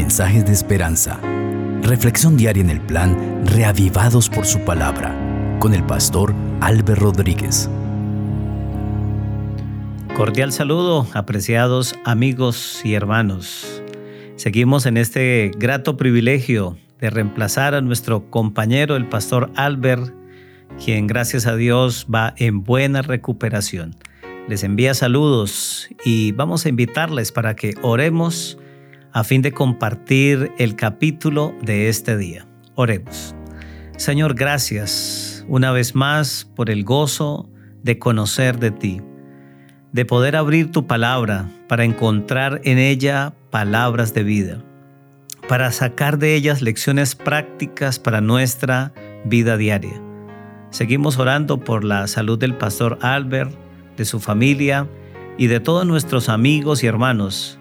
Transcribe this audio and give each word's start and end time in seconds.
Mensajes 0.00 0.46
de 0.46 0.52
esperanza. 0.52 1.20
Reflexión 1.82 2.38
diaria 2.38 2.62
en 2.62 2.70
el 2.70 2.80
plan 2.80 3.44
Reavivados 3.44 4.30
por 4.30 4.46
su 4.46 4.64
palabra 4.64 5.14
con 5.60 5.74
el 5.74 5.84
pastor 5.84 6.34
Álvaro 6.62 7.12
Rodríguez. 7.12 7.68
Cordial 10.16 10.52
saludo, 10.52 11.06
apreciados 11.12 11.96
amigos 12.06 12.80
y 12.82 12.94
hermanos. 12.94 13.82
Seguimos 14.36 14.86
en 14.86 14.96
este 14.96 15.50
grato 15.58 15.98
privilegio 15.98 16.78
de 16.98 17.10
reemplazar 17.10 17.74
a 17.74 17.82
nuestro 17.82 18.30
compañero, 18.30 18.96
el 18.96 19.06
pastor 19.06 19.50
Albert, 19.54 20.14
quien 20.82 21.08
gracias 21.08 21.46
a 21.46 21.56
Dios 21.56 22.06
va 22.12 22.32
en 22.38 22.64
buena 22.64 23.02
recuperación. 23.02 23.96
Les 24.48 24.64
envía 24.64 24.94
saludos 24.94 25.90
y 26.06 26.32
vamos 26.32 26.64
a 26.64 26.70
invitarles 26.70 27.32
para 27.32 27.54
que 27.54 27.74
oremos 27.82 28.56
a 29.12 29.24
fin 29.24 29.42
de 29.42 29.52
compartir 29.52 30.52
el 30.58 30.76
capítulo 30.76 31.54
de 31.62 31.88
este 31.88 32.16
día. 32.16 32.46
Oremos. 32.74 33.34
Señor, 33.96 34.34
gracias 34.34 35.44
una 35.48 35.72
vez 35.72 35.94
más 35.94 36.48
por 36.54 36.70
el 36.70 36.84
gozo 36.84 37.50
de 37.82 37.98
conocer 37.98 38.58
de 38.58 38.70
ti, 38.70 39.02
de 39.92 40.04
poder 40.04 40.36
abrir 40.36 40.70
tu 40.70 40.86
palabra 40.86 41.50
para 41.68 41.84
encontrar 41.84 42.60
en 42.64 42.78
ella 42.78 43.34
palabras 43.50 44.14
de 44.14 44.22
vida, 44.22 44.64
para 45.48 45.72
sacar 45.72 46.18
de 46.18 46.34
ellas 46.34 46.62
lecciones 46.62 47.14
prácticas 47.14 47.98
para 47.98 48.20
nuestra 48.20 48.92
vida 49.24 49.56
diaria. 49.56 50.00
Seguimos 50.70 51.18
orando 51.18 51.58
por 51.58 51.84
la 51.84 52.06
salud 52.06 52.38
del 52.38 52.54
pastor 52.54 52.98
Albert, 53.02 53.52
de 53.96 54.04
su 54.04 54.20
familia 54.20 54.88
y 55.36 55.48
de 55.48 55.58
todos 55.58 55.84
nuestros 55.84 56.28
amigos 56.28 56.84
y 56.84 56.86
hermanos 56.86 57.59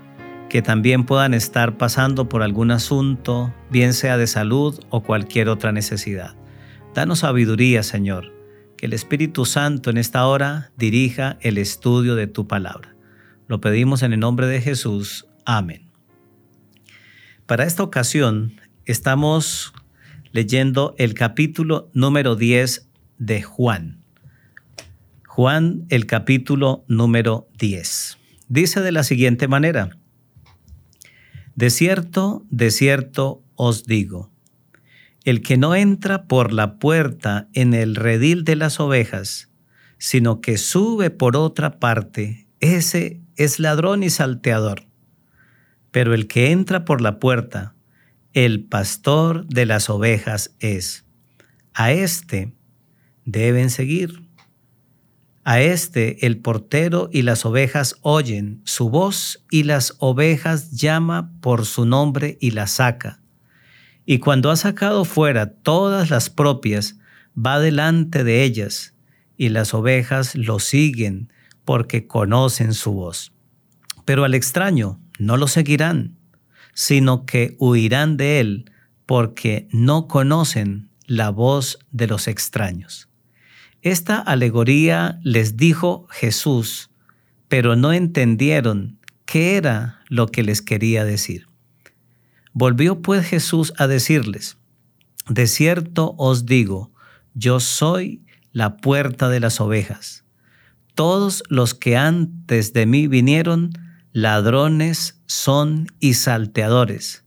que 0.49 0.61
también 0.63 1.05
puedan 1.05 1.33
estar 1.33 1.77
pasando 1.77 2.27
por 2.27 2.41
algún 2.41 2.71
asunto, 2.71 3.53
bien 3.69 3.93
sea 3.93 4.17
de 4.17 4.27
salud 4.27 4.79
o 4.89 5.03
cualquier 5.03 5.47
otra 5.47 5.71
necesidad. 5.71 6.35
Danos 6.95 7.19
sabiduría, 7.19 7.83
Señor, 7.83 8.33
que 8.75 8.87
el 8.87 8.93
Espíritu 8.93 9.45
Santo 9.45 9.91
en 9.91 9.97
esta 9.97 10.25
hora 10.25 10.71
dirija 10.75 11.37
el 11.41 11.59
estudio 11.59 12.15
de 12.15 12.25
tu 12.25 12.47
palabra. 12.47 12.95
Lo 13.47 13.61
pedimos 13.61 14.01
en 14.01 14.11
el 14.11 14.19
nombre 14.19 14.47
de 14.47 14.59
Jesús. 14.59 15.27
Amén. 15.45 15.91
Para 17.45 17.65
esta 17.65 17.83
ocasión 17.83 18.59
estamos 18.85 19.73
leyendo 20.31 20.95
el 20.97 21.13
capítulo 21.13 21.89
número 21.93 22.35
10 22.35 22.89
de 23.19 23.41
Juan. 23.43 24.01
Juan, 25.27 25.85
el 25.89 26.07
capítulo 26.07 26.83
número 26.87 27.47
10. 27.59 28.17
Dice 28.47 28.81
de 28.81 28.91
la 28.91 29.03
siguiente 29.03 29.47
manera, 29.47 29.99
de 31.59 31.71
cierto, 31.71 32.45
de 32.49 32.71
cierto 32.71 33.43
os 33.55 33.83
digo, 33.83 34.31
el 35.25 35.41
que 35.41 35.57
no 35.57 35.75
entra 35.75 36.23
por 36.23 36.53
la 36.53 36.79
puerta 36.79 37.49
en 37.51 37.73
el 37.73 37.97
redil 37.97 38.45
de 38.45 38.55
las 38.55 38.79
ovejas, 38.79 39.49
sino 39.97 40.39
que 40.39 40.57
sube 40.57 41.09
por 41.09 41.35
otra 41.35 41.77
parte, 41.77 42.47
ese 42.61 43.19
es 43.35 43.59
ladrón 43.59 44.03
y 44.03 44.09
salteador. 44.09 44.87
Pero 45.91 46.13
el 46.13 46.29
que 46.29 46.51
entra 46.51 46.85
por 46.85 47.01
la 47.01 47.19
puerta, 47.19 47.75
el 48.31 48.63
pastor 48.63 49.45
de 49.45 49.65
las 49.65 49.89
ovejas 49.89 50.55
es. 50.61 51.03
A 51.73 51.91
éste 51.91 52.53
deben 53.25 53.69
seguir. 53.69 54.28
A 55.49 55.61
este 55.61 56.27
el 56.27 56.37
portero 56.37 57.09
y 57.11 57.23
las 57.23 57.43
ovejas 57.43 57.95
oyen 58.03 58.61
su 58.65 58.91
voz 58.91 59.43
y 59.49 59.63
las 59.63 59.95
ovejas 59.97 60.69
llama 60.69 61.31
por 61.41 61.65
su 61.65 61.87
nombre 61.87 62.37
y 62.39 62.51
la 62.51 62.67
saca. 62.67 63.19
Y 64.05 64.19
cuando 64.19 64.51
ha 64.51 64.55
sacado 64.55 65.05
fuera 65.05 65.51
todas 65.51 66.11
las 66.11 66.29
propias, 66.29 66.99
va 67.35 67.59
delante 67.59 68.23
de 68.23 68.43
ellas, 68.43 68.93
y 69.37 69.49
las 69.49 69.73
ovejas 69.73 70.35
lo 70.35 70.59
siguen 70.59 71.33
porque 71.65 72.05
conocen 72.05 72.75
su 72.75 72.91
voz. 72.91 73.31
Pero 74.05 74.25
al 74.25 74.35
extraño 74.35 74.99
no 75.17 75.35
lo 75.35 75.47
seguirán, 75.47 76.15
sino 76.75 77.25
que 77.25 77.55
huirán 77.57 78.17
de 78.17 78.39
él 78.39 78.71
porque 79.07 79.67
no 79.71 80.07
conocen 80.07 80.91
la 81.07 81.31
voz 81.31 81.79
de 81.89 82.05
los 82.05 82.27
extraños. 82.27 83.08
Esta 83.81 84.19
alegoría 84.19 85.19
les 85.23 85.55
dijo 85.55 86.07
Jesús, 86.09 86.89
pero 87.47 87.75
no 87.75 87.93
entendieron 87.93 88.99
qué 89.25 89.55
era 89.55 90.01
lo 90.09 90.27
que 90.27 90.43
les 90.43 90.61
quería 90.61 91.05
decir. 91.05 91.47
Volvió 92.51 93.01
pues 93.01 93.25
Jesús 93.25 93.73
a 93.77 93.87
decirles, 93.87 94.57
de 95.29 95.47
cierto 95.47 96.13
os 96.17 96.45
digo, 96.45 96.91
yo 97.33 97.59
soy 97.59 98.25
la 98.51 98.77
puerta 98.77 99.29
de 99.29 99.39
las 99.39 99.61
ovejas. 99.61 100.25
Todos 100.93 101.43
los 101.47 101.73
que 101.73 101.95
antes 101.95 102.73
de 102.73 102.85
mí 102.85 103.07
vinieron, 103.07 103.71
ladrones 104.11 105.21
son 105.25 105.87
y 105.99 106.15
salteadores, 106.15 107.23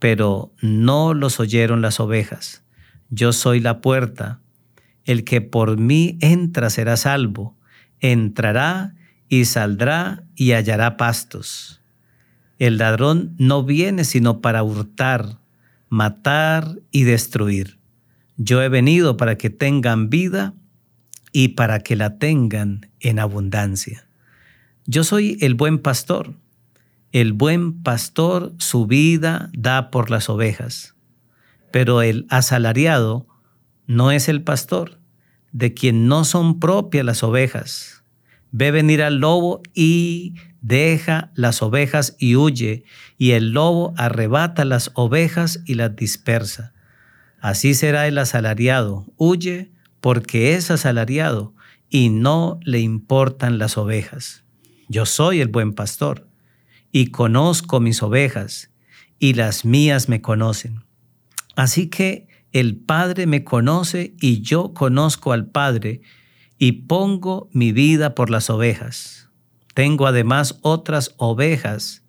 pero 0.00 0.52
no 0.60 1.14
los 1.14 1.38
oyeron 1.38 1.80
las 1.80 2.00
ovejas. 2.00 2.64
Yo 3.08 3.32
soy 3.32 3.60
la 3.60 3.80
puerta 3.80 4.40
el 5.06 5.24
que 5.24 5.40
por 5.40 5.78
mí 5.78 6.18
entra 6.20 6.68
será 6.68 6.96
salvo, 6.96 7.56
entrará 8.00 8.94
y 9.28 9.46
saldrá 9.46 10.24
y 10.34 10.52
hallará 10.52 10.96
pastos. 10.96 11.80
El 12.58 12.78
ladrón 12.78 13.34
no 13.38 13.64
viene 13.64 14.04
sino 14.04 14.40
para 14.40 14.62
hurtar, 14.62 15.38
matar 15.88 16.80
y 16.90 17.04
destruir. 17.04 17.78
Yo 18.36 18.62
he 18.62 18.68
venido 18.68 19.16
para 19.16 19.38
que 19.38 19.48
tengan 19.48 20.10
vida 20.10 20.54
y 21.32 21.48
para 21.48 21.80
que 21.80 21.96
la 21.96 22.18
tengan 22.18 22.90
en 23.00 23.18
abundancia. 23.18 24.06
Yo 24.86 25.04
soy 25.04 25.38
el 25.40 25.54
buen 25.54 25.78
pastor. 25.78 26.34
El 27.12 27.32
buen 27.32 27.82
pastor 27.82 28.54
su 28.58 28.86
vida 28.86 29.50
da 29.52 29.90
por 29.90 30.10
las 30.10 30.28
ovejas, 30.28 30.94
pero 31.70 32.02
el 32.02 32.26
asalariado 32.28 33.26
no 33.86 34.10
es 34.10 34.28
el 34.28 34.42
pastor, 34.42 34.98
de 35.52 35.74
quien 35.74 36.06
no 36.08 36.24
son 36.24 36.60
propias 36.60 37.04
las 37.04 37.22
ovejas. 37.22 38.04
Ve 38.50 38.70
venir 38.70 39.02
al 39.02 39.16
lobo 39.18 39.62
y 39.74 40.34
deja 40.60 41.30
las 41.34 41.62
ovejas 41.62 42.16
y 42.18 42.36
huye, 42.36 42.84
y 43.18 43.32
el 43.32 43.52
lobo 43.52 43.94
arrebata 43.96 44.64
las 44.64 44.90
ovejas 44.94 45.60
y 45.64 45.74
las 45.74 45.94
dispersa. 45.94 46.72
Así 47.40 47.74
será 47.74 48.06
el 48.08 48.18
asalariado, 48.18 49.06
huye 49.16 49.72
porque 50.00 50.54
es 50.54 50.70
asalariado 50.70 51.54
y 51.88 52.08
no 52.08 52.58
le 52.62 52.80
importan 52.80 53.58
las 53.58 53.78
ovejas. 53.78 54.44
Yo 54.88 55.06
soy 55.06 55.40
el 55.40 55.48
buen 55.48 55.72
pastor 55.72 56.28
y 56.92 57.08
conozco 57.08 57.80
mis 57.80 58.02
ovejas 58.02 58.70
y 59.18 59.34
las 59.34 59.64
mías 59.64 60.08
me 60.08 60.20
conocen. 60.20 60.84
Así 61.54 61.88
que 61.88 62.25
el 62.52 62.76
Padre 62.76 63.26
me 63.26 63.44
conoce 63.44 64.14
y 64.20 64.40
yo 64.40 64.72
conozco 64.72 65.32
al 65.32 65.46
Padre 65.46 66.00
y 66.58 66.72
pongo 66.72 67.48
mi 67.52 67.72
vida 67.72 68.14
por 68.14 68.30
las 68.30 68.50
ovejas. 68.50 69.28
Tengo 69.74 70.06
además 70.06 70.58
otras 70.62 71.14
ovejas 71.18 72.02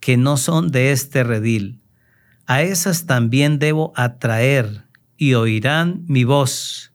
que 0.00 0.16
no 0.16 0.36
son 0.36 0.70
de 0.70 0.92
este 0.92 1.22
redil. 1.22 1.82
A 2.46 2.62
esas 2.62 3.06
también 3.06 3.58
debo 3.58 3.92
atraer 3.94 4.84
y 5.16 5.34
oirán 5.34 6.04
mi 6.06 6.24
voz 6.24 6.92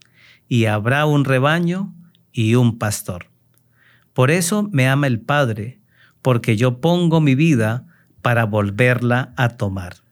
y 0.47 0.65
habrá 0.65 1.05
un 1.05 1.25
rebaño 1.25 1.93
y 2.31 2.55
un 2.55 2.79
pastor. 2.79 3.27
Por 4.13 4.31
eso 4.31 4.67
me 4.71 4.87
ama 4.87 5.07
el 5.07 5.19
Padre, 5.19 5.79
porque 6.21 6.57
yo 6.57 6.81
pongo 6.81 7.21
mi 7.21 7.35
vida 7.35 7.85
para 8.21 8.45
volverla 8.45 9.33
a 9.37 9.49
tomar. 9.49 10.04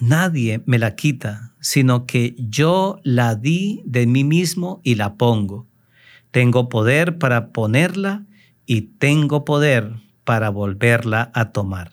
Nadie 0.00 0.62
me 0.66 0.78
la 0.78 0.94
quita, 0.94 1.54
sino 1.60 2.06
que 2.06 2.34
yo 2.38 3.00
la 3.02 3.34
di 3.34 3.82
de 3.84 4.06
mí 4.06 4.24
mismo 4.24 4.80
y 4.84 4.96
la 4.96 5.14
pongo. 5.14 5.66
Tengo 6.30 6.68
poder 6.68 7.18
para 7.18 7.48
ponerla 7.52 8.26
y 8.66 8.82
tengo 8.82 9.44
poder 9.44 9.94
para 10.24 10.50
volverla 10.50 11.30
a 11.34 11.52
tomar. 11.52 11.92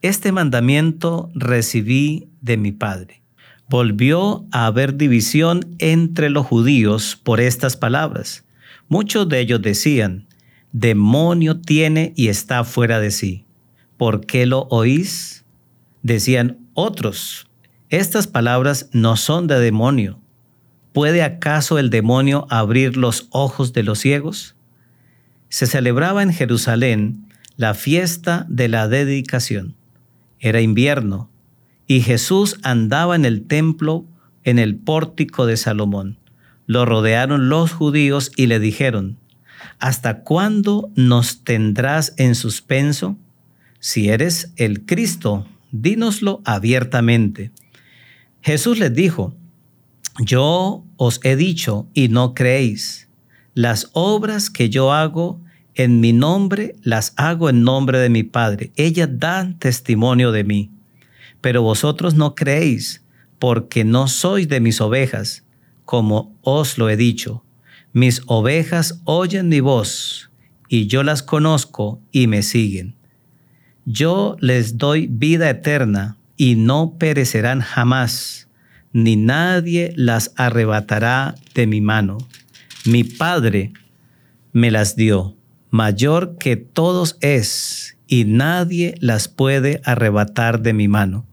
Este 0.00 0.32
mandamiento 0.32 1.30
recibí 1.34 2.30
de 2.40 2.56
mi 2.56 2.72
Padre. 2.72 3.22
Volvió 3.68 4.46
a 4.52 4.66
haber 4.66 4.96
división 4.96 5.74
entre 5.78 6.30
los 6.30 6.46
judíos 6.46 7.20
por 7.22 7.40
estas 7.40 7.76
palabras. 7.76 8.44
Muchos 8.88 9.28
de 9.28 9.40
ellos 9.40 9.60
decían, 9.60 10.28
demonio 10.72 11.60
tiene 11.60 12.12
y 12.16 12.28
está 12.28 12.62
fuera 12.62 13.00
de 13.00 13.10
sí. 13.10 13.44
¿Por 13.96 14.24
qué 14.24 14.46
lo 14.46 14.68
oís? 14.70 15.35
Decían, 16.06 16.58
otros. 16.74 17.48
Estas 17.88 18.28
palabras 18.28 18.88
no 18.92 19.16
son 19.16 19.48
de 19.48 19.58
demonio. 19.58 20.20
¿Puede 20.92 21.24
acaso 21.24 21.80
el 21.80 21.90
demonio 21.90 22.46
abrir 22.48 22.96
los 22.96 23.26
ojos 23.30 23.72
de 23.72 23.82
los 23.82 23.98
ciegos? 23.98 24.54
Se 25.48 25.66
celebraba 25.66 26.22
en 26.22 26.32
Jerusalén 26.32 27.26
la 27.56 27.74
fiesta 27.74 28.46
de 28.48 28.68
la 28.68 28.86
dedicación. 28.86 29.74
Era 30.38 30.60
invierno 30.60 31.28
y 31.88 32.02
Jesús 32.02 32.60
andaba 32.62 33.16
en 33.16 33.24
el 33.24 33.42
templo 33.42 34.04
en 34.44 34.60
el 34.60 34.76
pórtico 34.76 35.44
de 35.44 35.56
Salomón. 35.56 36.18
Lo 36.66 36.84
rodearon 36.84 37.48
los 37.48 37.72
judíos 37.72 38.30
y 38.36 38.46
le 38.46 38.60
dijeron, 38.60 39.18
¿hasta 39.80 40.20
cuándo 40.20 40.88
nos 40.94 41.42
tendrás 41.42 42.14
en 42.16 42.36
suspenso? 42.36 43.18
Si 43.80 44.08
eres 44.08 44.52
el 44.54 44.86
Cristo, 44.86 45.48
dínoslo 45.82 46.42
abiertamente. 46.44 47.50
Jesús 48.42 48.78
les 48.78 48.94
dijo, 48.94 49.34
yo 50.20 50.84
os 50.96 51.20
he 51.24 51.36
dicho 51.36 51.88
y 51.94 52.08
no 52.08 52.34
creéis. 52.34 53.08
Las 53.54 53.90
obras 53.92 54.50
que 54.50 54.70
yo 54.70 54.92
hago 54.92 55.40
en 55.74 56.00
mi 56.00 56.12
nombre 56.12 56.74
las 56.82 57.12
hago 57.16 57.50
en 57.50 57.62
nombre 57.62 57.98
de 57.98 58.08
mi 58.08 58.22
Padre. 58.22 58.72
Ellas 58.76 59.08
dan 59.12 59.58
testimonio 59.58 60.32
de 60.32 60.44
mí. 60.44 60.70
Pero 61.40 61.62
vosotros 61.62 62.14
no 62.14 62.34
creéis, 62.34 63.04
porque 63.38 63.84
no 63.84 64.08
sois 64.08 64.48
de 64.48 64.60
mis 64.60 64.80
ovejas, 64.80 65.44
como 65.84 66.34
os 66.42 66.78
lo 66.78 66.88
he 66.88 66.96
dicho. 66.96 67.44
Mis 67.92 68.22
ovejas 68.26 69.00
oyen 69.04 69.48
mi 69.48 69.60
voz, 69.60 70.30
y 70.68 70.86
yo 70.86 71.02
las 71.02 71.22
conozco 71.22 72.00
y 72.10 72.26
me 72.26 72.42
siguen. 72.42 72.96
Yo 73.86 74.36
les 74.40 74.78
doy 74.78 75.06
vida 75.06 75.48
eterna, 75.48 76.16
y 76.36 76.56
no 76.56 76.96
perecerán 76.98 77.60
jamás, 77.60 78.48
ni 78.92 79.16
nadie 79.16 79.92
las 79.96 80.32
arrebatará 80.36 81.36
de 81.54 81.66
mi 81.66 81.80
mano. 81.80 82.18
Mi 82.84 83.04
Padre 83.04 83.72
me 84.52 84.70
las 84.70 84.96
dio 84.96 85.36
mayor 85.70 86.36
que 86.36 86.56
todos 86.56 87.16
es, 87.20 87.96
y 88.08 88.24
nadie 88.24 88.96
las 89.00 89.28
puede 89.28 89.80
arrebatar 89.84 90.62
de 90.62 90.72
mi 90.72 90.88
mano. 90.88 91.24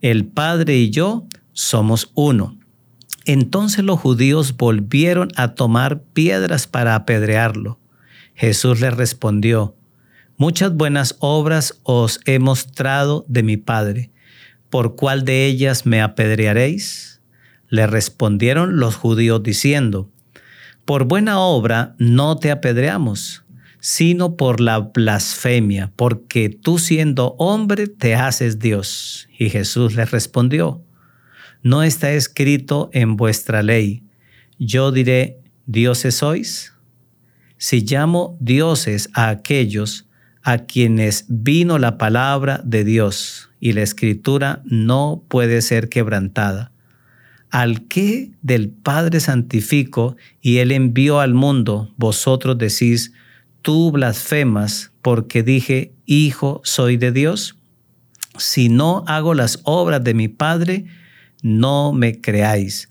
El 0.00 0.24
Padre 0.24 0.76
y 0.78 0.90
yo 0.90 1.26
somos 1.52 2.10
uno. 2.14 2.58
Entonces 3.26 3.84
los 3.84 4.00
judíos 4.00 4.56
volvieron 4.56 5.28
a 5.36 5.54
tomar 5.54 6.02
piedras 6.02 6.66
para 6.66 6.94
apedrearlo. 6.94 7.78
Jesús 8.34 8.80
les 8.80 8.94
respondió, 8.94 9.76
Muchas 10.40 10.74
buenas 10.74 11.16
obras 11.18 11.82
os 11.82 12.18
he 12.24 12.38
mostrado 12.38 13.26
de 13.28 13.42
mi 13.42 13.58
Padre. 13.58 14.10
¿Por 14.70 14.96
cuál 14.96 15.26
de 15.26 15.44
ellas 15.44 15.84
me 15.84 16.00
apedrearéis? 16.00 17.20
Le 17.68 17.86
respondieron 17.86 18.80
los 18.80 18.96
judíos 18.96 19.42
diciendo, 19.42 20.10
Por 20.86 21.04
buena 21.04 21.40
obra 21.40 21.94
no 21.98 22.38
te 22.38 22.50
apedreamos 22.50 23.44
sino 23.82 24.36
por 24.36 24.60
la 24.60 24.78
blasfemia, 24.78 25.92
porque 25.94 26.48
tú 26.48 26.78
siendo 26.78 27.34
hombre 27.38 27.86
te 27.86 28.14
haces 28.14 28.58
Dios. 28.58 29.28
Y 29.38 29.50
Jesús 29.50 29.94
les 29.94 30.10
respondió, 30.10 30.82
no 31.62 31.82
está 31.82 32.12
escrito 32.12 32.88
en 32.94 33.16
vuestra 33.16 33.62
ley, 33.62 34.04
yo 34.58 34.90
diré, 34.90 35.38
dioses 35.66 36.14
sois. 36.14 36.72
Si 37.58 37.82
llamo 37.82 38.38
dioses 38.40 39.10
a 39.12 39.28
aquellos 39.28 40.06
a 40.50 40.66
quienes 40.66 41.26
vino 41.28 41.78
la 41.78 41.96
palabra 41.96 42.60
de 42.64 42.82
Dios 42.82 43.50
y 43.60 43.72
la 43.72 43.82
escritura 43.82 44.62
no 44.64 45.22
puede 45.28 45.62
ser 45.62 45.88
quebrantada. 45.88 46.72
Al 47.50 47.86
que 47.86 48.32
del 48.42 48.68
Padre 48.68 49.20
santifico 49.20 50.16
y 50.40 50.56
él 50.58 50.72
envió 50.72 51.20
al 51.20 51.34
mundo, 51.34 51.94
vosotros 51.96 52.58
decís, 52.58 53.12
tú 53.62 53.92
blasfemas 53.92 54.90
porque 55.02 55.44
dije, 55.44 55.94
Hijo 56.04 56.60
soy 56.64 56.96
de 56.96 57.12
Dios? 57.12 57.56
Si 58.36 58.68
no 58.68 59.04
hago 59.06 59.34
las 59.34 59.60
obras 59.62 60.02
de 60.02 60.14
mi 60.14 60.26
Padre, 60.26 60.86
no 61.42 61.92
me 61.92 62.20
creáis. 62.20 62.88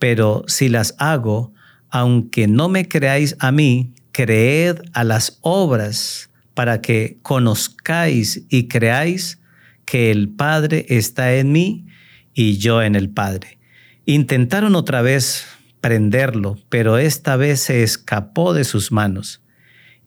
Pero 0.00 0.42
si 0.48 0.68
las 0.68 0.96
hago, 0.98 1.52
aunque 1.88 2.48
no 2.48 2.68
me 2.68 2.88
creáis 2.88 3.36
a 3.38 3.52
mí, 3.52 3.94
creed 4.10 4.80
a 4.92 5.04
las 5.04 5.38
obras 5.42 6.30
para 6.56 6.80
que 6.80 7.18
conozcáis 7.20 8.46
y 8.48 8.66
creáis 8.66 9.42
que 9.84 10.10
el 10.10 10.30
Padre 10.30 10.86
está 10.88 11.34
en 11.34 11.52
mí 11.52 11.86
y 12.32 12.56
yo 12.56 12.80
en 12.80 12.94
el 12.94 13.10
Padre. 13.10 13.58
Intentaron 14.06 14.74
otra 14.74 15.02
vez 15.02 15.46
prenderlo, 15.82 16.56
pero 16.70 16.96
esta 16.96 17.36
vez 17.36 17.60
se 17.60 17.82
escapó 17.82 18.54
de 18.54 18.64
sus 18.64 18.90
manos 18.90 19.42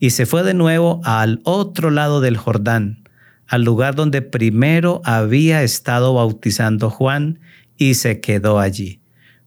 y 0.00 0.10
se 0.10 0.26
fue 0.26 0.42
de 0.42 0.54
nuevo 0.54 1.00
al 1.04 1.40
otro 1.44 1.92
lado 1.92 2.20
del 2.20 2.36
Jordán, 2.36 3.08
al 3.46 3.62
lugar 3.62 3.94
donde 3.94 4.20
primero 4.20 5.02
había 5.04 5.62
estado 5.62 6.14
bautizando 6.14 6.90
Juan, 6.90 7.38
y 7.76 7.94
se 7.94 8.20
quedó 8.20 8.58
allí. 8.58 9.00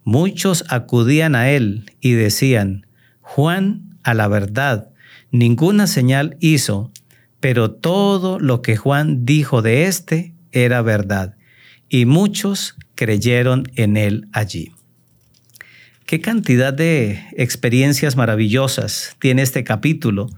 Muchos 0.06 0.64
acudían 0.70 1.36
a 1.36 1.50
él 1.50 1.92
y 2.00 2.14
decían, 2.14 2.88
Juan, 3.20 3.98
a 4.04 4.14
la 4.14 4.30
verdad, 4.30 4.90
ninguna 5.32 5.86
señal 5.88 6.38
hizo, 6.40 6.93
pero 7.44 7.72
todo 7.72 8.40
lo 8.40 8.62
que 8.62 8.78
Juan 8.78 9.26
dijo 9.26 9.62
de 9.62 9.88
éste 9.88 10.34
era 10.54 10.82
verdad, 10.82 11.36
y 11.90 12.06
muchos 12.06 12.78
creyeron 12.96 13.70
en 13.76 13.98
él 13.98 14.30
allí. 14.32 14.72
Qué 16.06 16.22
cantidad 16.22 16.74
de 16.74 17.22
experiencias 17.36 18.16
maravillosas 18.16 19.18
tiene 19.20 19.42
este 19.42 19.66
capítulo 19.66 20.30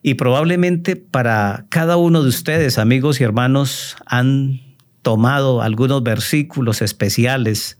y 0.00 0.14
probablemente 0.14 0.96
para 0.96 1.66
cada 1.68 1.98
uno 1.98 2.22
de 2.22 2.30
ustedes, 2.30 2.78
amigos 2.78 3.20
y 3.20 3.24
hermanos, 3.24 3.98
han 4.06 4.62
tomado 5.02 5.60
algunos 5.60 6.02
versículos 6.02 6.80
especiales 6.80 7.78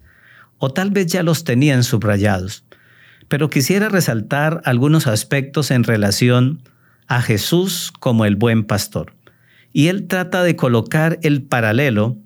o 0.58 0.70
tal 0.74 0.90
vez 0.90 1.06
ya 1.06 1.22
los 1.22 1.42
tenían 1.42 1.84
subrayados. 1.84 2.66
Pero 3.28 3.48
quisiera 3.48 3.88
resaltar 3.88 4.60
algunos 4.66 5.06
aspectos 5.06 5.70
en 5.70 5.84
relación 5.84 6.60
a 7.08 7.22
Jesús 7.22 7.92
como 7.98 8.24
el 8.24 8.36
buen 8.36 8.64
pastor. 8.64 9.14
Y 9.72 9.88
él 9.88 10.06
trata 10.06 10.42
de 10.42 10.56
colocar 10.56 11.18
el 11.22 11.42
paralelo 11.42 12.16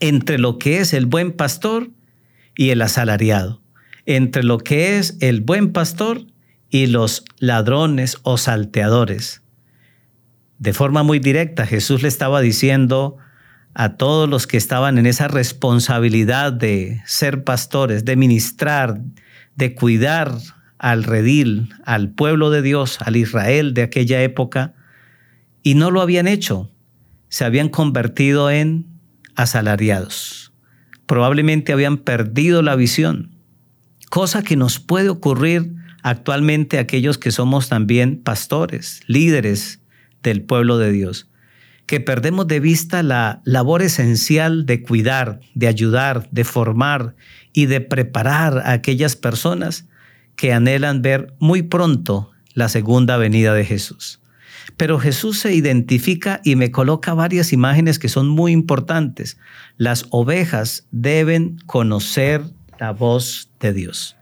entre 0.00 0.38
lo 0.38 0.58
que 0.58 0.80
es 0.80 0.92
el 0.92 1.06
buen 1.06 1.32
pastor 1.32 1.90
y 2.56 2.70
el 2.70 2.82
asalariado, 2.82 3.62
entre 4.04 4.42
lo 4.42 4.58
que 4.58 4.98
es 4.98 5.16
el 5.20 5.40
buen 5.40 5.72
pastor 5.72 6.26
y 6.70 6.86
los 6.86 7.24
ladrones 7.38 8.18
o 8.22 8.36
salteadores. 8.36 9.42
De 10.58 10.72
forma 10.72 11.02
muy 11.02 11.20
directa, 11.20 11.66
Jesús 11.66 12.02
le 12.02 12.08
estaba 12.08 12.40
diciendo 12.40 13.16
a 13.74 13.96
todos 13.96 14.28
los 14.28 14.46
que 14.46 14.56
estaban 14.56 14.98
en 14.98 15.06
esa 15.06 15.28
responsabilidad 15.28 16.52
de 16.52 17.00
ser 17.06 17.44
pastores, 17.44 18.04
de 18.04 18.16
ministrar, 18.16 19.00
de 19.54 19.74
cuidar 19.74 20.36
al 20.78 21.04
redil, 21.04 21.74
al 21.84 22.10
pueblo 22.10 22.50
de 22.50 22.62
Dios, 22.62 22.98
al 23.00 23.16
Israel 23.16 23.74
de 23.74 23.82
aquella 23.82 24.22
época, 24.22 24.74
y 25.62 25.74
no 25.74 25.90
lo 25.90 26.00
habían 26.00 26.26
hecho. 26.26 26.70
Se 27.28 27.44
habían 27.44 27.68
convertido 27.68 28.50
en 28.50 28.86
asalariados. 29.34 30.52
Probablemente 31.06 31.72
habían 31.72 31.98
perdido 31.98 32.62
la 32.62 32.76
visión, 32.76 33.30
cosa 34.10 34.42
que 34.42 34.56
nos 34.56 34.78
puede 34.78 35.08
ocurrir 35.08 35.74
actualmente 36.02 36.78
aquellos 36.78 37.18
que 37.18 37.30
somos 37.30 37.68
también 37.68 38.22
pastores, 38.22 39.00
líderes 39.06 39.80
del 40.22 40.42
pueblo 40.42 40.78
de 40.78 40.92
Dios, 40.92 41.28
que 41.86 42.00
perdemos 42.00 42.46
de 42.46 42.60
vista 42.60 43.02
la 43.02 43.40
labor 43.44 43.82
esencial 43.82 44.66
de 44.66 44.82
cuidar, 44.82 45.40
de 45.54 45.68
ayudar, 45.68 46.28
de 46.30 46.44
formar 46.44 47.14
y 47.52 47.66
de 47.66 47.80
preparar 47.80 48.58
a 48.58 48.72
aquellas 48.72 49.16
personas 49.16 49.86
que 50.38 50.52
anhelan 50.52 51.02
ver 51.02 51.34
muy 51.40 51.62
pronto 51.62 52.30
la 52.54 52.68
segunda 52.68 53.16
venida 53.16 53.52
de 53.54 53.64
Jesús. 53.64 54.20
Pero 54.76 55.00
Jesús 55.00 55.40
se 55.40 55.52
identifica 55.52 56.40
y 56.44 56.54
me 56.54 56.70
coloca 56.70 57.12
varias 57.12 57.52
imágenes 57.52 57.98
que 57.98 58.08
son 58.08 58.28
muy 58.28 58.52
importantes. 58.52 59.36
Las 59.76 60.06
ovejas 60.10 60.86
deben 60.92 61.58
conocer 61.66 62.44
la 62.78 62.92
voz 62.92 63.50
de 63.58 63.72
Dios. 63.72 64.16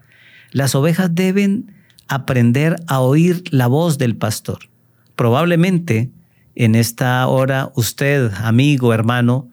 Las 0.53 0.75
ovejas 0.75 1.15
deben 1.15 1.75
aprender 2.09 2.77
a 2.87 3.01
oír 3.01 3.45
la 3.51 3.67
voz 3.67 3.99
del 3.99 4.17
pastor. 4.17 4.71
Probablemente 5.17 6.11
en 6.55 6.77
esta 6.77 7.27
hora 7.27 7.71
usted, 7.75 8.33
amigo, 8.39 8.95
hermano, 8.95 9.51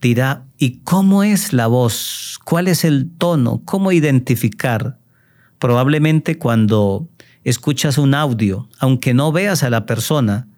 dirá, 0.00 0.44
¿y 0.58 0.78
cómo 0.78 1.22
es 1.22 1.52
la 1.52 1.68
voz? 1.68 2.40
¿Cuál 2.44 2.66
es 2.66 2.84
el 2.84 3.12
tono? 3.16 3.62
¿Cómo 3.64 3.92
identificar? 3.92 4.98
Probablemente 5.60 6.36
cuando 6.36 7.08
escuchas 7.44 7.98
un 7.98 8.14
audio, 8.14 8.68
aunque 8.80 9.14
no 9.14 9.30
veas 9.30 9.62
a 9.62 9.70
la 9.70 9.86
persona, 9.86 10.48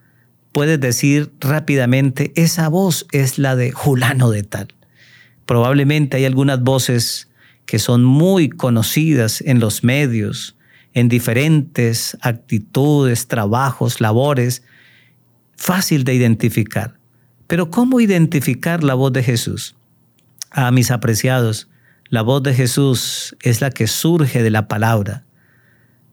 puedes 0.53 0.81
decir 0.81 1.31
rápidamente, 1.41 2.33
esa 2.35 2.69
voz 2.69 3.07
es 3.13 3.39
la 3.39 3.55
de 3.55 3.73
Julano 3.73 4.31
de 4.31 4.43
tal. 4.43 4.69
Probablemente 5.45 6.17
hay 6.17 6.25
algunas 6.25 6.63
voces 6.63 7.29
que 7.67 7.79
son 7.79 8.03
muy 8.03 8.49
conocidas 8.49 9.43
en 9.43 9.61
los 9.61 9.85
medios, 9.85 10.57
en 10.95 11.11
diferentes 11.11 12.17
actitudes, 12.23 13.29
trabajos, 13.29 14.01
labores, 14.01 14.63
fácil 15.57 16.05
de 16.05 16.15
identificar. 16.15 16.99
Pero 17.47 17.69
¿cómo 17.69 18.01
identificar 18.01 18.83
la 18.83 18.95
voz 18.95 19.13
de 19.13 19.23
Jesús? 19.23 19.77
a 20.53 20.71
mis 20.71 20.91
apreciados, 20.91 21.69
la 22.13 22.21
voz 22.21 22.43
de 22.43 22.53
Jesús 22.53 23.35
es 23.41 23.63
la 23.63 23.71
que 23.71 23.87
surge 23.87 24.43
de 24.43 24.51
la 24.51 24.69
palabra. 24.69 25.25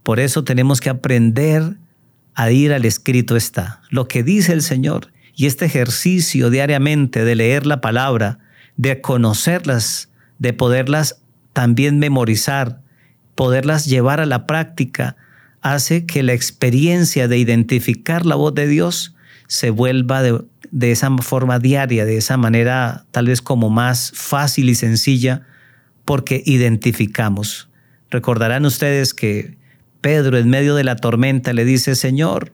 Por 0.02 0.22
eso 0.22 0.46
tenemos 0.46 0.80
que 0.80 0.90
aprender 0.90 1.76
a 2.36 2.52
ir 2.52 2.72
al 2.72 2.86
escrito 2.86 3.36
está, 3.36 3.82
lo 3.90 4.08
que 4.08 4.24
dice 4.24 4.54
el 4.54 4.62
Señor. 4.62 5.12
Y 5.36 5.46
este 5.46 5.66
ejercicio 5.66 6.50
diariamente 6.50 7.26
de 7.26 7.36
leer 7.36 7.66
la 7.66 7.82
palabra, 7.82 8.40
de 8.78 9.02
conocerlas, 9.02 10.10
de 10.38 10.54
poderlas 10.54 11.22
también 11.52 12.00
memorizar, 12.00 12.82
poderlas 13.36 13.86
llevar 13.86 14.22
a 14.22 14.26
la 14.26 14.48
práctica, 14.48 15.18
hace 15.60 16.06
que 16.06 16.24
la 16.24 16.32
experiencia 16.32 17.28
de 17.28 17.40
identificar 17.40 18.26
la 18.26 18.36
voz 18.36 18.56
de 18.56 18.68
Dios 18.68 19.16
se 19.48 19.70
vuelva 19.70 20.24
de, 20.24 20.46
de 20.72 20.94
esa 20.94 21.12
forma 21.18 21.60
diaria, 21.60 22.06
de 22.06 22.16
esa 22.16 22.38
manera 22.38 23.06
tal 23.12 23.26
vez 23.26 23.42
como 23.42 23.70
más 23.70 24.14
fácil 24.16 24.70
y 24.70 24.76
sencilla, 24.76 25.46
porque 26.10 26.42
identificamos. 26.44 27.70
Recordarán 28.10 28.66
ustedes 28.66 29.14
que 29.14 29.60
Pedro 30.02 30.40
en 30.40 30.50
medio 30.50 30.74
de 30.74 30.84
la 30.84 30.96
tormenta 30.96 31.54
le 31.54 31.66
dice, 31.66 31.94
Señor, 31.94 32.52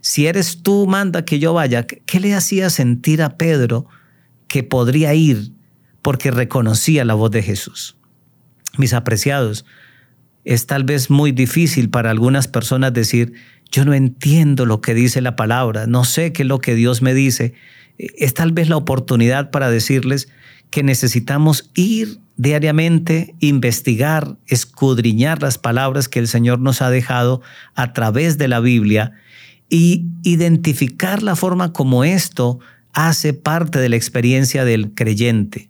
si 0.00 0.26
eres 0.26 0.64
tú, 0.64 0.84
manda 0.88 1.24
que 1.24 1.38
yo 1.38 1.54
vaya. 1.54 1.86
¿Qué 1.86 2.18
le 2.18 2.34
hacía 2.34 2.70
sentir 2.70 3.22
a 3.22 3.36
Pedro 3.36 3.86
que 4.48 4.64
podría 4.64 5.14
ir 5.14 5.52
porque 6.02 6.32
reconocía 6.32 7.04
la 7.04 7.14
voz 7.14 7.30
de 7.30 7.44
Jesús? 7.44 7.96
Mis 8.78 8.92
apreciados, 8.92 9.64
es 10.44 10.66
tal 10.66 10.82
vez 10.82 11.08
muy 11.08 11.30
difícil 11.30 11.90
para 11.90 12.10
algunas 12.10 12.48
personas 12.48 12.92
decir, 12.92 13.34
yo 13.70 13.84
no 13.84 13.94
entiendo 13.94 14.66
lo 14.66 14.80
que 14.80 14.94
dice 14.94 15.20
la 15.20 15.36
palabra, 15.36 15.86
no 15.86 16.02
sé 16.02 16.32
qué 16.32 16.42
es 16.42 16.48
lo 16.48 16.58
que 16.58 16.74
Dios 16.74 17.00
me 17.00 17.14
dice. 17.14 17.54
Es 17.96 18.34
tal 18.34 18.50
vez 18.50 18.68
la 18.68 18.76
oportunidad 18.76 19.52
para 19.52 19.70
decirles 19.70 20.28
que 20.70 20.82
necesitamos 20.82 21.70
ir 21.76 22.18
diariamente, 22.38 23.34
investigar, 23.40 24.38
escudriñar 24.46 25.42
las 25.42 25.58
palabras 25.58 26.08
que 26.08 26.20
el 26.20 26.28
Señor 26.28 26.60
nos 26.60 26.80
ha 26.80 26.88
dejado 26.88 27.42
a 27.74 27.92
través 27.92 28.38
de 28.38 28.48
la 28.48 28.60
Biblia 28.60 29.12
y 29.68 30.06
identificar 30.22 31.22
la 31.22 31.36
forma 31.36 31.72
como 31.72 32.04
esto 32.04 32.60
hace 32.92 33.34
parte 33.34 33.80
de 33.80 33.88
la 33.88 33.96
experiencia 33.96 34.64
del 34.64 34.94
creyente. 34.94 35.68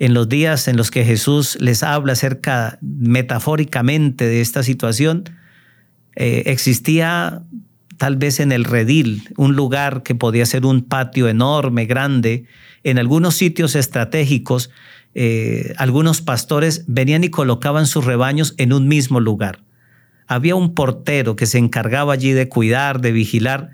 En 0.00 0.14
los 0.14 0.28
días 0.28 0.66
en 0.66 0.76
los 0.76 0.90
que 0.90 1.04
Jesús 1.04 1.56
les 1.60 1.84
habla 1.84 2.14
acerca 2.14 2.78
metafóricamente 2.82 4.26
de 4.26 4.40
esta 4.40 4.64
situación, 4.64 5.24
eh, 6.16 6.42
existía 6.46 7.42
tal 7.98 8.16
vez 8.16 8.40
en 8.40 8.50
el 8.50 8.64
redil, 8.64 9.22
un 9.36 9.54
lugar 9.54 10.02
que 10.02 10.16
podía 10.16 10.44
ser 10.44 10.66
un 10.66 10.82
patio 10.82 11.28
enorme, 11.28 11.86
grande. 11.86 12.46
En 12.82 12.98
algunos 12.98 13.36
sitios 13.36 13.76
estratégicos, 13.76 14.70
eh, 15.14 15.74
algunos 15.76 16.20
pastores 16.20 16.84
venían 16.86 17.24
y 17.24 17.30
colocaban 17.30 17.86
sus 17.86 18.04
rebaños 18.04 18.54
en 18.58 18.72
un 18.72 18.88
mismo 18.88 19.20
lugar. 19.20 19.62
Había 20.26 20.56
un 20.56 20.74
portero 20.74 21.36
que 21.36 21.46
se 21.46 21.58
encargaba 21.58 22.12
allí 22.12 22.32
de 22.32 22.48
cuidar, 22.48 23.00
de 23.00 23.12
vigilar, 23.12 23.70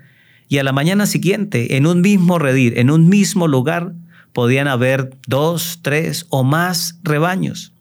y 0.47 0.57
a 0.57 0.63
la 0.63 0.73
mañana 0.73 1.05
siguiente, 1.05 1.77
en 1.77 1.87
un 1.87 2.01
mismo 2.01 2.37
redil, 2.37 2.77
en 2.77 2.91
un 2.91 3.07
mismo 3.07 3.47
lugar, 3.47 3.93
podían 4.33 4.67
haber 4.67 5.17
dos, 5.27 5.79
tres 5.81 6.25
o 6.29 6.43
más 6.43 6.99
rebaños. 7.03 7.73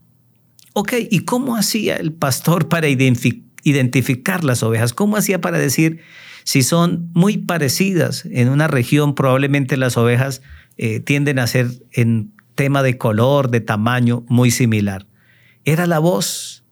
Ok, 0.72 0.94
¿y 1.10 1.20
cómo 1.20 1.56
hacía 1.56 1.96
el 1.96 2.12
pastor 2.12 2.68
para 2.68 2.88
identificar? 2.88 4.44
las 4.44 4.62
ovejas. 4.62 4.94
¿Cómo 4.94 5.16
hacía 5.16 5.40
para 5.40 5.58
decir 5.58 6.00
si 6.44 6.62
son 6.62 7.10
muy 7.12 7.38
parecidas 7.38 8.24
en 8.30 8.48
una 8.48 8.68
región? 8.68 9.14
Probablemente 9.14 9.76
las 9.76 9.96
ovejas 9.96 10.40
eh, 10.78 11.00
tienden 11.00 11.38
a 11.38 11.46
ser 11.46 11.68
en 11.92 12.32
tema 12.60 12.82
de 12.82 12.98
color, 12.98 13.50
de 13.50 13.62
tamaño, 13.62 14.22
muy 14.28 14.50
similar. 14.50 15.06
Era 15.64 15.86
la 15.86 15.98
voz 15.98 16.62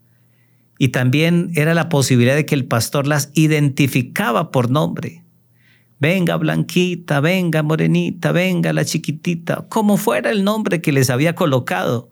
y 0.78 0.88
también 0.88 1.50
era 1.54 1.72
la 1.72 1.88
posibilidad 1.88 2.36
de 2.36 2.44
que 2.44 2.54
el 2.54 2.66
pastor 2.66 3.06
las 3.06 3.30
identificaba 3.32 4.50
por 4.50 4.70
nombre. 4.70 5.24
Venga 5.98 6.36
blanquita, 6.36 7.20
venga 7.20 7.62
morenita, 7.62 8.32
venga 8.32 8.74
la 8.74 8.84
chiquitita, 8.84 9.64
como 9.70 9.96
fuera 9.96 10.30
el 10.30 10.44
nombre 10.44 10.82
que 10.82 10.92
les 10.92 11.08
había 11.08 11.34
colocado. 11.34 12.10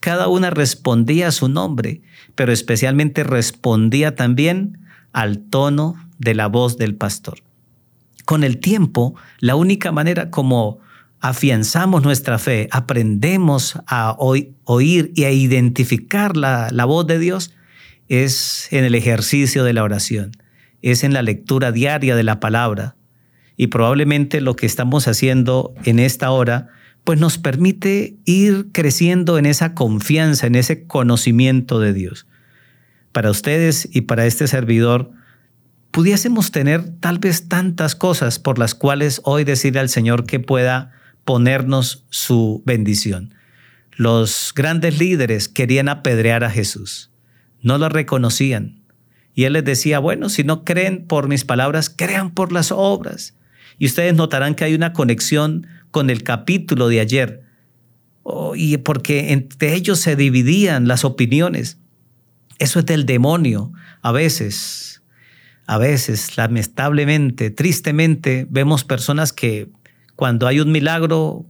Cada 0.00 0.28
una 0.28 0.48
respondía 0.48 1.28
a 1.28 1.32
su 1.32 1.50
nombre, 1.50 2.00
pero 2.34 2.50
especialmente 2.50 3.24
respondía 3.24 4.14
también 4.14 4.78
al 5.12 5.50
tono 5.50 5.96
de 6.16 6.34
la 6.34 6.46
voz 6.46 6.78
del 6.78 6.94
pastor. 6.94 7.40
Con 8.24 8.42
el 8.42 8.56
tiempo, 8.56 9.14
la 9.38 9.54
única 9.54 9.92
manera 9.92 10.30
como 10.30 10.80
afianzamos 11.22 12.02
nuestra 12.02 12.38
fe, 12.40 12.68
aprendemos 12.72 13.78
a 13.86 14.16
oír 14.18 15.12
y 15.14 15.24
a 15.24 15.30
identificar 15.30 16.36
la, 16.36 16.68
la 16.72 16.84
voz 16.84 17.06
de 17.06 17.20
Dios, 17.20 17.54
es 18.08 18.68
en 18.72 18.84
el 18.84 18.96
ejercicio 18.96 19.62
de 19.62 19.72
la 19.72 19.84
oración, 19.84 20.32
es 20.82 21.04
en 21.04 21.14
la 21.14 21.22
lectura 21.22 21.70
diaria 21.70 22.16
de 22.16 22.24
la 22.24 22.40
palabra. 22.40 22.96
Y 23.56 23.68
probablemente 23.68 24.40
lo 24.40 24.56
que 24.56 24.66
estamos 24.66 25.06
haciendo 25.06 25.72
en 25.84 26.00
esta 26.00 26.30
hora 26.32 26.68
pues 27.04 27.20
nos 27.20 27.38
permite 27.38 28.16
ir 28.24 28.68
creciendo 28.72 29.38
en 29.38 29.46
esa 29.46 29.74
confianza, 29.74 30.48
en 30.48 30.56
ese 30.56 30.86
conocimiento 30.86 31.78
de 31.78 31.92
Dios. 31.92 32.26
Para 33.12 33.30
ustedes 33.30 33.88
y 33.92 34.02
para 34.02 34.26
este 34.26 34.48
servidor, 34.48 35.12
pudiésemos 35.92 36.50
tener 36.50 36.88
tal 36.98 37.18
vez 37.18 37.48
tantas 37.48 37.94
cosas 37.94 38.40
por 38.40 38.58
las 38.58 38.74
cuales 38.74 39.20
hoy 39.24 39.44
decirle 39.44 39.80
al 39.80 39.88
Señor 39.88 40.26
que 40.26 40.40
pueda 40.40 40.92
ponernos 41.24 42.04
su 42.10 42.62
bendición. 42.64 43.34
Los 43.92 44.52
grandes 44.54 44.98
líderes 44.98 45.48
querían 45.48 45.88
apedrear 45.88 46.44
a 46.44 46.50
Jesús, 46.50 47.10
no 47.60 47.78
lo 47.78 47.88
reconocían. 47.88 48.82
Y 49.34 49.44
él 49.44 49.54
les 49.54 49.64
decía, 49.64 49.98
bueno, 49.98 50.28
si 50.28 50.44
no 50.44 50.64
creen 50.64 51.06
por 51.06 51.28
mis 51.28 51.44
palabras, 51.44 51.88
crean 51.88 52.30
por 52.30 52.52
las 52.52 52.70
obras. 52.70 53.34
Y 53.78 53.86
ustedes 53.86 54.14
notarán 54.14 54.54
que 54.54 54.64
hay 54.64 54.74
una 54.74 54.92
conexión 54.92 55.66
con 55.90 56.10
el 56.10 56.22
capítulo 56.22 56.88
de 56.88 57.00
ayer, 57.00 57.42
oh, 58.22 58.54
y 58.56 58.76
porque 58.78 59.32
entre 59.32 59.74
ellos 59.74 60.00
se 60.00 60.16
dividían 60.16 60.88
las 60.88 61.04
opiniones. 61.04 61.78
Eso 62.58 62.80
es 62.80 62.86
del 62.86 63.06
demonio. 63.06 63.72
A 64.02 64.12
veces, 64.12 65.02
a 65.66 65.78
veces, 65.78 66.36
lamentablemente, 66.36 67.50
tristemente, 67.50 68.46
vemos 68.50 68.84
personas 68.84 69.32
que 69.32 69.68
cuando 70.16 70.46
hay 70.46 70.60
un 70.60 70.72
milagro, 70.72 71.46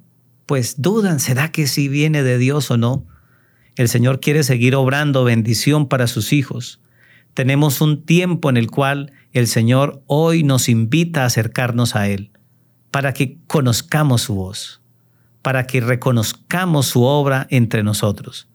pues 0.47 0.81
dudan, 0.81 1.21
¿será 1.21 1.52
que 1.52 1.66
si 1.66 1.88
viene 1.88 2.23
de 2.23 2.38
Dios 2.38 2.71
o 2.71 2.76
no? 2.76 3.07
El 3.76 3.88
Señor 3.88 4.21
quiere 4.21 4.42
seguir 4.42 4.75
obrando 4.75 5.25
bendición 5.25 5.88
para 5.88 6.07
sus 6.07 6.33
hijos. 6.33 6.81
Tenemos 7.35 7.81
un 7.81 8.04
tiempo 8.04 8.50
en 8.50 8.57
el 8.57 8.71
cual 8.71 9.12
el 9.33 9.47
Señor 9.47 10.02
hoy 10.07 10.42
nos 10.42 10.69
invita 10.69 11.23
a 11.23 11.26
acercarnos 11.26 11.97
a 11.97 12.09
Él 12.09 12.31
para 12.90 13.14
que 13.14 13.38
conozcamos 13.47 14.23
su 14.23 14.35
voz, 14.35 14.83
para 15.40 15.66
que 15.66 15.81
reconozcamos 15.81 16.87
su 16.87 17.02
obra 17.02 17.47
entre 17.50 17.83
nosotros, 17.83 18.49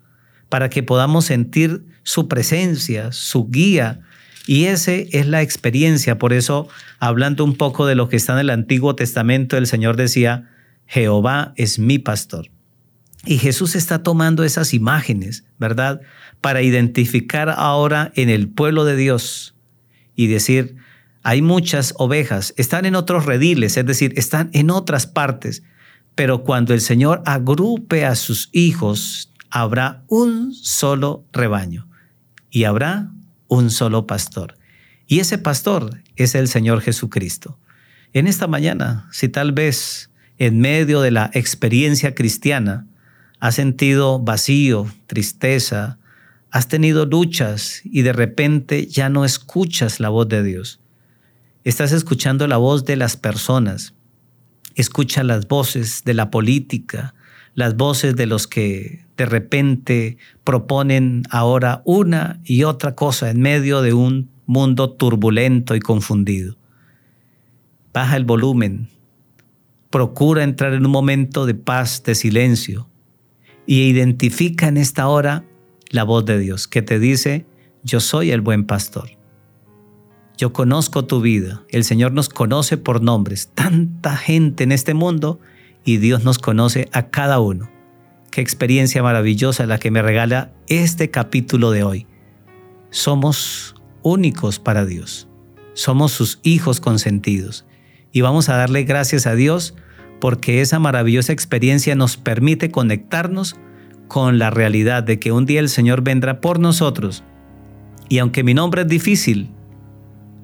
para 0.49 0.69
que 0.69 0.83
podamos 0.83 1.25
sentir 1.25 1.85
su 2.03 2.27
presencia, 2.27 3.11
su 3.11 3.49
guía. 3.49 4.01
Y 4.47 4.65
esa 4.65 4.93
es 4.93 5.27
la 5.27 5.41
experiencia. 5.41 6.17
Por 6.17 6.33
eso, 6.33 6.69
hablando 6.99 7.43
un 7.43 7.55
poco 7.55 7.85
de 7.85 7.95
lo 7.95 8.07
que 8.07 8.15
está 8.15 8.33
en 8.33 8.39
el 8.39 8.49
Antiguo 8.49 8.95
Testamento, 8.95 9.57
el 9.57 9.67
Señor 9.67 9.97
decía, 9.97 10.49
Jehová 10.85 11.53
es 11.57 11.79
mi 11.79 11.99
pastor. 11.99 12.49
Y 13.25 13.39
Jesús 13.39 13.75
está 13.75 14.03
tomando 14.03 14.45
esas 14.45 14.73
imágenes, 14.73 15.43
¿verdad? 15.59 15.99
Para 16.39 16.61
identificar 16.61 17.49
ahora 17.49 18.13
en 18.15 18.29
el 18.29 18.47
pueblo 18.47 18.85
de 18.85 18.95
Dios 18.95 19.53
y 20.15 20.27
decir, 20.27 20.77
hay 21.23 21.41
muchas 21.41 21.93
ovejas, 21.97 22.53
están 22.55 22.85
en 22.85 22.95
otros 22.95 23.25
rediles, 23.25 23.75
es 23.75 23.85
decir, 23.85 24.13
están 24.15 24.49
en 24.53 24.71
otras 24.71 25.07
partes, 25.07 25.61
pero 26.15 26.43
cuando 26.43 26.73
el 26.73 26.79
Señor 26.79 27.21
agrupe 27.25 28.05
a 28.05 28.15
sus 28.15 28.49
hijos, 28.53 29.33
habrá 29.49 30.05
un 30.07 30.53
solo 30.53 31.25
rebaño 31.33 31.89
y 32.49 32.63
habrá 32.63 33.11
un 33.47 33.69
solo 33.69 34.07
pastor. 34.07 34.57
Y 35.07 35.19
ese 35.19 35.37
pastor 35.37 36.01
es 36.15 36.35
el 36.35 36.47
Señor 36.47 36.81
Jesucristo. 36.81 37.57
En 38.13 38.27
esta 38.27 38.47
mañana, 38.47 39.07
si 39.11 39.29
tal 39.29 39.51
vez 39.51 40.09
en 40.37 40.59
medio 40.59 41.01
de 41.01 41.11
la 41.11 41.29
experiencia 41.33 42.13
cristiana 42.13 42.87
has 43.39 43.55
sentido 43.55 44.19
vacío, 44.19 44.91
tristeza, 45.05 45.97
has 46.51 46.67
tenido 46.67 47.05
luchas 47.05 47.81
y 47.83 48.01
de 48.01 48.13
repente 48.13 48.87
ya 48.87 49.09
no 49.09 49.25
escuchas 49.25 49.99
la 49.99 50.09
voz 50.09 50.27
de 50.27 50.43
Dios, 50.43 50.79
Estás 51.67 51.91
escuchando 51.91 52.47
la 52.47 52.55
voz 52.55 52.85
de 52.85 52.95
las 52.95 53.17
personas. 53.17 53.93
Escucha 54.75 55.21
las 55.25 55.49
voces 55.49 56.05
de 56.05 56.13
la 56.13 56.31
política, 56.31 57.13
las 57.55 57.75
voces 57.75 58.15
de 58.15 58.25
los 58.25 58.47
que 58.47 59.05
de 59.17 59.25
repente 59.25 60.17
proponen 60.43 61.23
ahora 61.31 61.81
una 61.85 62.39
y 62.45 62.63
otra 62.63 62.95
cosa 62.95 63.31
en 63.31 63.41
medio 63.41 63.81
de 63.81 63.93
un 63.93 64.29
mundo 64.45 64.91
turbulento 64.91 65.75
y 65.75 65.79
confundido. 65.79 66.55
Baja 67.93 68.15
el 68.15 68.25
volumen. 68.25 68.89
Procura 69.89 70.43
entrar 70.43 70.73
en 70.73 70.85
un 70.85 70.91
momento 70.91 71.45
de 71.45 71.55
paz, 71.55 72.03
de 72.03 72.13
silencio 72.13 72.87
y 73.65 73.83
identifica 73.83 74.67
en 74.67 74.77
esta 74.77 75.07
hora 75.07 75.43
la 75.89 76.03
voz 76.03 76.25
de 76.25 76.37
Dios 76.37 76.67
que 76.67 76.81
te 76.81 76.99
dice, 76.99 77.45
yo 77.83 77.99
soy 77.99 78.31
el 78.31 78.41
buen 78.41 78.65
pastor. 78.65 79.09
Yo 80.37 80.53
conozco 80.53 81.05
tu 81.05 81.21
vida. 81.21 81.63
El 81.69 81.83
Señor 81.83 82.11
nos 82.11 82.29
conoce 82.29 82.77
por 82.77 83.01
nombres. 83.01 83.49
Tanta 83.55 84.15
gente 84.15 84.63
en 84.63 84.71
este 84.71 84.93
mundo 84.93 85.39
y 85.83 85.97
Dios 85.97 86.23
nos 86.23 86.37
conoce 86.37 86.89
a 86.91 87.09
cada 87.09 87.39
uno. 87.39 87.76
Qué 88.37 88.41
experiencia 88.41 89.01
maravillosa 89.01 89.65
la 89.65 89.79
que 89.79 89.89
me 89.89 90.03
regala 90.03 90.51
este 90.67 91.09
capítulo 91.09 91.71
de 91.71 91.81
hoy. 91.81 92.05
Somos 92.91 93.73
únicos 94.03 94.59
para 94.59 94.85
Dios. 94.85 95.27
Somos 95.73 96.11
sus 96.11 96.39
hijos 96.43 96.79
consentidos. 96.79 97.65
Y 98.11 98.21
vamos 98.21 98.47
a 98.49 98.55
darle 98.55 98.83
gracias 98.83 99.25
a 99.25 99.33
Dios 99.33 99.73
porque 100.21 100.61
esa 100.61 100.77
maravillosa 100.77 101.33
experiencia 101.33 101.95
nos 101.95 102.15
permite 102.15 102.69
conectarnos 102.69 103.55
con 104.07 104.37
la 104.37 104.51
realidad 104.51 105.01
de 105.01 105.17
que 105.17 105.31
un 105.31 105.47
día 105.47 105.59
el 105.59 105.69
Señor 105.69 106.03
vendrá 106.03 106.39
por 106.39 106.59
nosotros. 106.59 107.23
Y 108.07 108.19
aunque 108.19 108.43
mi 108.43 108.53
nombre 108.53 108.83
es 108.83 108.87
difícil, 108.87 109.49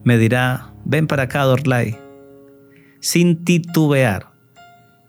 me 0.03 0.17
dirá, 0.17 0.73
ven 0.83 1.05
para 1.05 1.23
acá, 1.25 1.43
Dorlay, 1.43 1.95
sin 3.01 3.45
titubear, 3.45 4.32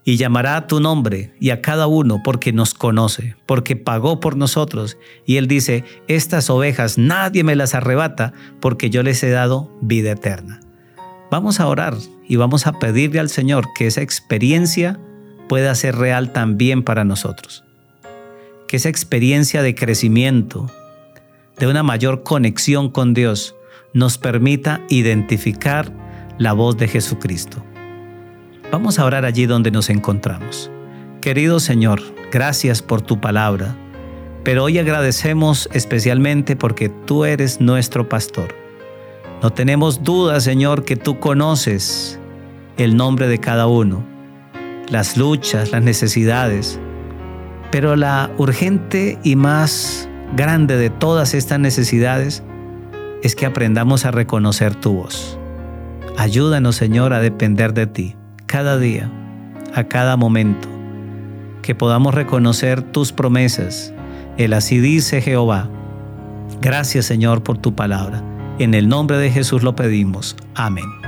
y 0.07 0.17
llamará 0.17 0.55
a 0.55 0.67
tu 0.67 0.79
nombre 0.79 1.33
y 1.39 1.49
a 1.49 1.61
cada 1.61 1.87
uno 1.87 2.21
porque 2.23 2.53
nos 2.53 2.75
conoce, 2.75 3.35
porque 3.47 3.75
pagó 3.75 4.19
por 4.19 4.37
nosotros. 4.37 4.97
Y 5.25 5.37
él 5.37 5.47
dice, 5.47 5.83
estas 6.07 6.51
ovejas 6.51 6.99
nadie 6.99 7.43
me 7.43 7.55
las 7.55 7.73
arrebata 7.73 8.31
porque 8.61 8.91
yo 8.91 9.01
les 9.01 9.21
he 9.23 9.31
dado 9.31 9.75
vida 9.81 10.11
eterna. 10.11 10.61
Vamos 11.31 11.59
a 11.59 11.67
orar 11.67 11.95
y 12.27 12.35
vamos 12.35 12.67
a 12.67 12.73
pedirle 12.73 13.19
al 13.19 13.29
Señor 13.29 13.65
que 13.75 13.87
esa 13.87 14.03
experiencia 14.03 14.99
pueda 15.49 15.73
ser 15.73 15.95
real 15.95 16.31
también 16.31 16.83
para 16.83 17.03
nosotros. 17.03 17.63
Que 18.67 18.77
esa 18.77 18.89
experiencia 18.89 19.63
de 19.63 19.73
crecimiento, 19.73 20.69
de 21.57 21.65
una 21.65 21.81
mayor 21.81 22.21
conexión 22.21 22.91
con 22.91 23.15
Dios, 23.15 23.55
nos 23.93 24.19
permita 24.19 24.81
identificar 24.87 25.91
la 26.37 26.53
voz 26.53 26.77
de 26.77 26.87
Jesucristo. 26.87 27.63
Vamos 28.71 28.97
a 28.99 29.05
orar 29.05 29.25
allí 29.25 29.45
donde 29.45 29.71
nos 29.71 29.89
encontramos. 29.89 30.71
Querido 31.21 31.59
Señor, 31.59 32.01
gracias 32.31 32.81
por 32.81 33.01
tu 33.01 33.21
palabra, 33.21 33.75
pero 34.43 34.63
hoy 34.63 34.79
agradecemos 34.79 35.69
especialmente 35.71 36.55
porque 36.55 36.89
tú 36.89 37.25
eres 37.25 37.61
nuestro 37.61 38.09
pastor. 38.09 38.55
No 39.41 39.51
tenemos 39.51 40.03
duda, 40.03 40.39
Señor, 40.39 40.83
que 40.83 40.95
tú 40.95 41.19
conoces 41.19 42.19
el 42.77 42.97
nombre 42.97 43.27
de 43.27 43.37
cada 43.39 43.67
uno, 43.67 44.03
las 44.89 45.15
luchas, 45.15 45.71
las 45.71 45.83
necesidades, 45.83 46.79
pero 47.71 47.95
la 47.95 48.31
urgente 48.37 49.19
y 49.23 49.35
más 49.35 50.09
grande 50.35 50.75
de 50.75 50.89
todas 50.89 51.33
estas 51.33 51.59
necesidades 51.59 52.43
es 53.21 53.35
que 53.35 53.45
aprendamos 53.45 54.05
a 54.05 54.11
reconocer 54.11 54.75
tu 54.75 54.93
voz. 54.93 55.37
Ayúdanos, 56.17 56.75
Señor, 56.75 57.13
a 57.13 57.19
depender 57.19 57.73
de 57.73 57.87
ti 57.87 58.15
cada 58.55 58.77
día, 58.77 59.11
a 59.73 59.83
cada 59.83 60.15
momento, 60.15 60.69
que 61.61 61.75
podamos 61.75 62.15
reconocer 62.15 62.81
tus 62.81 63.11
promesas. 63.11 63.93
El 64.37 64.53
así 64.53 64.79
dice 64.79 65.19
Jehová. 65.19 65.69
Gracias, 66.61 67.05
Señor, 67.05 67.43
por 67.43 67.57
tu 67.57 67.75
palabra. 67.75 68.23
En 68.57 68.73
el 68.73 68.87
nombre 68.87 69.17
de 69.17 69.29
Jesús 69.29 69.61
lo 69.61 69.75
pedimos. 69.75 70.37
Amén. 70.53 71.04